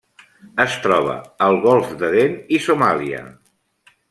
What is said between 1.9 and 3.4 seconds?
d'Aden i Somàlia.